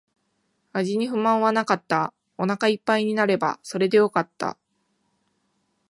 [0.73, 2.11] 味に不満はなかった。
[2.39, 4.57] お腹一杯になればそれでよかった。